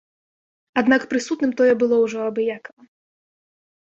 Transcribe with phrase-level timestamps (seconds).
[0.81, 2.83] Аднак прысутным тое было ўжо абыякава.